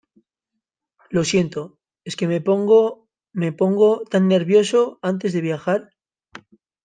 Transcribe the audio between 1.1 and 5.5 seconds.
Lo siento. Es que me pongo me pongo tan nervioso antes de